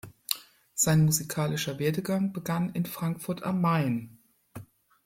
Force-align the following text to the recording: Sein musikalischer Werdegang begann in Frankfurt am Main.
Sein 0.73 1.05
musikalischer 1.05 1.77
Werdegang 1.77 2.33
begann 2.33 2.73
in 2.73 2.87
Frankfurt 2.87 3.43
am 3.43 3.61
Main. 3.61 4.17